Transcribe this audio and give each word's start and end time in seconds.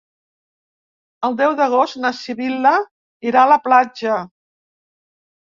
El 1.29 1.37
deu 1.41 1.53
d'agost 1.59 1.99
na 2.05 2.11
Sibil·la 2.21 2.73
irà 3.33 3.45
a 3.45 3.53
la 3.53 3.61
platja. 3.69 4.19